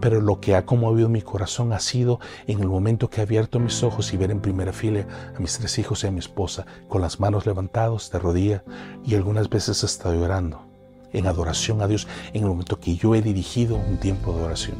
Pero 0.00 0.20
lo 0.20 0.40
que 0.40 0.54
ha 0.54 0.66
conmovido 0.66 1.08
mi 1.08 1.22
corazón 1.22 1.72
ha 1.72 1.80
sido 1.80 2.20
en 2.46 2.60
el 2.60 2.68
momento 2.68 3.08
que 3.08 3.20
he 3.20 3.24
abierto 3.24 3.58
mis 3.58 3.82
ojos 3.82 4.12
y 4.12 4.16
ver 4.16 4.30
en 4.30 4.40
primera 4.40 4.72
fila 4.72 5.06
a 5.34 5.40
mis 5.40 5.58
tres 5.58 5.78
hijos 5.78 6.04
y 6.04 6.06
a 6.06 6.10
mi 6.10 6.18
esposa 6.18 6.66
con 6.88 7.00
las 7.00 7.20
manos 7.20 7.46
levantadas 7.46 8.10
de 8.10 8.18
rodilla 8.18 8.64
y 9.04 9.14
algunas 9.14 9.48
veces 9.48 9.84
hasta 9.84 10.12
llorando 10.12 10.62
en 11.12 11.26
adoración 11.26 11.80
a 11.82 11.86
Dios 11.86 12.06
en 12.32 12.42
el 12.42 12.48
momento 12.48 12.78
que 12.78 12.96
yo 12.96 13.14
he 13.14 13.22
dirigido 13.22 13.76
un 13.76 13.96
tiempo 13.98 14.32
de 14.32 14.42
oración. 14.42 14.76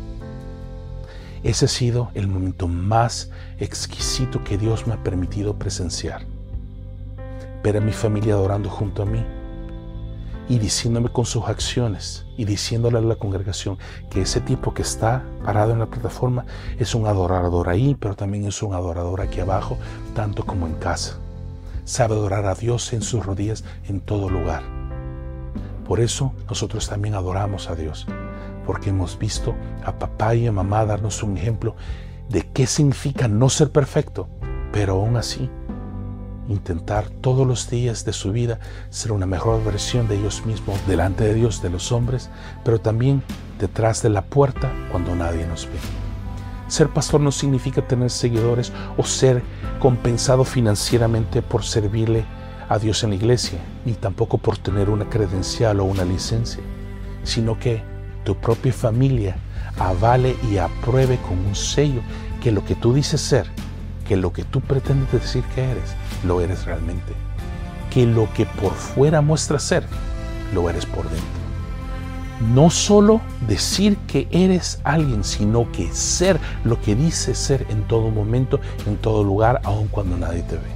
Ese 1.42 1.66
ha 1.66 1.68
sido 1.68 2.10
el 2.14 2.28
momento 2.28 2.66
más 2.66 3.30
exquisito 3.58 4.42
que 4.42 4.58
Dios 4.58 4.86
me 4.86 4.94
ha 4.94 5.02
permitido 5.02 5.58
presenciar. 5.58 6.26
Ver 7.62 7.76
a 7.76 7.80
mi 7.80 7.92
familia 7.92 8.34
adorando 8.34 8.68
junto 8.68 9.02
a 9.02 9.06
mí 9.06 9.24
y 10.48 10.58
diciéndome 10.58 11.08
con 11.08 11.26
sus 11.26 11.44
acciones 11.44 12.26
y 12.36 12.44
diciéndole 12.44 12.98
a 12.98 13.02
la 13.02 13.16
congregación 13.16 13.78
que 14.10 14.22
ese 14.22 14.40
tipo 14.40 14.74
que 14.74 14.82
está 14.82 15.24
parado 15.44 15.72
en 15.72 15.80
la 15.80 15.86
plataforma 15.86 16.44
es 16.78 16.94
un 16.94 17.06
adorador 17.06 17.68
ahí, 17.68 17.96
pero 17.98 18.14
también 18.14 18.44
es 18.44 18.62
un 18.62 18.74
adorador 18.74 19.20
aquí 19.20 19.40
abajo, 19.40 19.76
tanto 20.14 20.44
como 20.44 20.66
en 20.66 20.74
casa. 20.74 21.18
Sabe 21.84 22.14
adorar 22.14 22.46
a 22.46 22.54
Dios 22.54 22.92
en 22.92 23.02
sus 23.02 23.24
rodillas 23.24 23.64
en 23.88 24.00
todo 24.00 24.28
lugar. 24.28 24.62
Por 25.86 26.00
eso 26.00 26.32
nosotros 26.48 26.88
también 26.88 27.14
adoramos 27.14 27.70
a 27.70 27.76
Dios, 27.76 28.06
porque 28.66 28.90
hemos 28.90 29.18
visto 29.18 29.54
a 29.84 29.98
papá 29.98 30.34
y 30.34 30.46
a 30.46 30.52
mamá 30.52 30.84
darnos 30.84 31.22
un 31.22 31.36
ejemplo 31.36 31.76
de 32.28 32.42
qué 32.42 32.66
significa 32.66 33.28
no 33.28 33.48
ser 33.48 33.70
perfecto, 33.70 34.28
pero 34.72 34.94
aún 34.94 35.16
así 35.16 35.48
intentar 36.48 37.08
todos 37.08 37.46
los 37.46 37.68
días 37.70 38.04
de 38.04 38.12
su 38.12 38.32
vida 38.32 38.58
ser 38.90 39.12
una 39.12 39.26
mejor 39.26 39.62
versión 39.64 40.08
de 40.08 40.16
ellos 40.18 40.44
mismos 40.46 40.78
delante 40.86 41.24
de 41.24 41.34
Dios, 41.34 41.62
de 41.62 41.70
los 41.70 41.92
hombres, 41.92 42.30
pero 42.64 42.80
también 42.80 43.22
detrás 43.58 44.02
de 44.02 44.10
la 44.10 44.22
puerta 44.22 44.72
cuando 44.90 45.14
nadie 45.14 45.46
nos 45.46 45.66
ve. 45.66 45.78
Ser 46.68 46.88
pastor 46.88 47.20
no 47.20 47.30
significa 47.30 47.86
tener 47.86 48.10
seguidores 48.10 48.72
o 48.96 49.04
ser 49.04 49.42
compensado 49.78 50.44
financieramente 50.44 51.42
por 51.42 51.64
servirle 51.64 52.24
a 52.68 52.78
Dios 52.78 53.04
en 53.04 53.10
la 53.10 53.16
iglesia, 53.16 53.58
ni 53.84 53.92
tampoco 53.92 54.38
por 54.38 54.58
tener 54.58 54.90
una 54.90 55.08
credencial 55.08 55.78
o 55.80 55.84
una 55.84 56.04
licencia, 56.04 56.62
sino 57.22 57.58
que 57.58 57.82
tu 58.24 58.36
propia 58.36 58.72
familia 58.72 59.36
avale 59.78 60.34
y 60.50 60.58
apruebe 60.58 61.18
con 61.18 61.38
un 61.38 61.54
sello 61.54 62.00
que 62.42 62.50
lo 62.50 62.64
que 62.64 62.74
tú 62.74 62.92
dices 62.92 63.20
ser, 63.20 63.46
que 64.08 64.16
lo 64.16 64.32
que 64.32 64.44
tú 64.44 64.60
pretendes 64.60 65.12
decir 65.12 65.44
que 65.54 65.62
eres, 65.62 65.94
lo 66.26 66.40
eres 66.40 66.64
realmente. 66.64 67.12
Que 67.90 68.06
lo 68.06 68.33
que 68.35 68.47
por 68.47 68.73
fuera 68.73 69.21
muestra 69.21 69.59
ser, 69.59 69.85
lo 70.54 70.68
eres 70.68 70.87
por 70.87 71.04
dentro. 71.04 71.47
No 72.52 72.68
solo 72.68 73.23
decir 73.49 73.97
que 74.06 74.28
eres 74.30 74.80
alguien, 74.85 75.25
sino 75.25 75.71
que 75.73 75.90
ser 75.92 76.38
lo 76.64 76.80
que 76.80 76.95
dices 76.95 77.38
ser 77.38 77.66
en 77.71 77.85
todo 77.85 78.11
momento, 78.11 78.61
en 78.87 78.97
todo 78.99 79.25
lugar, 79.25 79.61
aun 79.64 79.88
cuando 79.88 80.18
nadie 80.18 80.42
te 80.42 80.56
ve. 80.56 80.75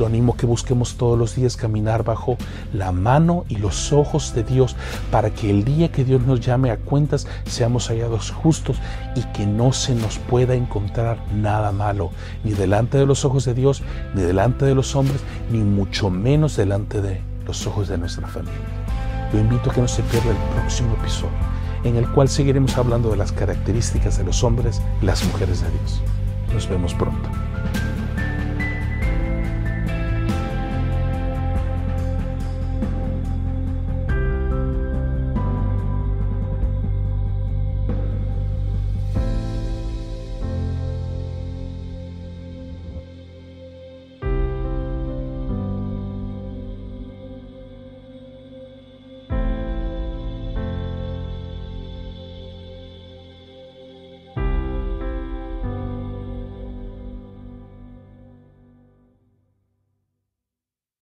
Lo 0.00 0.06
animo 0.06 0.34
que 0.34 0.46
busquemos 0.46 0.96
todos 0.96 1.18
los 1.18 1.34
días 1.34 1.58
caminar 1.58 2.04
bajo 2.04 2.38
la 2.72 2.90
mano 2.90 3.44
y 3.50 3.56
los 3.56 3.92
ojos 3.92 4.32
de 4.34 4.44
Dios 4.44 4.74
para 5.10 5.28
que 5.28 5.50
el 5.50 5.62
día 5.62 5.92
que 5.92 6.06
Dios 6.06 6.22
nos 6.22 6.40
llame 6.40 6.70
a 6.70 6.78
cuentas 6.78 7.26
seamos 7.44 7.88
hallados 7.88 8.30
justos 8.30 8.78
y 9.14 9.20
que 9.34 9.44
no 9.44 9.74
se 9.74 9.94
nos 9.94 10.16
pueda 10.16 10.54
encontrar 10.54 11.18
nada 11.34 11.70
malo, 11.70 12.12
ni 12.44 12.52
delante 12.52 12.96
de 12.96 13.04
los 13.04 13.26
ojos 13.26 13.44
de 13.44 13.52
Dios, 13.52 13.82
ni 14.14 14.22
delante 14.22 14.64
de 14.64 14.74
los 14.74 14.96
hombres, 14.96 15.20
ni 15.50 15.58
mucho 15.58 16.08
menos 16.08 16.56
delante 16.56 17.02
de 17.02 17.20
los 17.44 17.66
ojos 17.66 17.88
de 17.88 17.98
nuestra 17.98 18.26
familia. 18.26 18.56
Lo 19.34 19.38
invito 19.38 19.70
a 19.70 19.74
que 19.74 19.82
no 19.82 19.88
se 19.88 20.02
pierda 20.04 20.30
el 20.30 20.58
próximo 20.58 20.94
episodio, 20.94 21.36
en 21.84 21.96
el 21.96 22.10
cual 22.12 22.30
seguiremos 22.30 22.74
hablando 22.78 23.10
de 23.10 23.18
las 23.18 23.32
características 23.32 24.16
de 24.16 24.24
los 24.24 24.42
hombres 24.44 24.80
y 25.02 25.04
las 25.04 25.22
mujeres 25.26 25.60
de 25.60 25.68
Dios. 25.68 26.00
Nos 26.54 26.66
vemos 26.70 26.94
pronto. 26.94 27.28